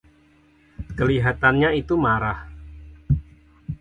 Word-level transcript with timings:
Kelihatannya 0.97 1.69
itu 1.81 1.93
murah. 2.03 2.39